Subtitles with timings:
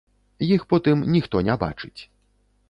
[0.55, 2.01] Іх потым ніхто не бачыць.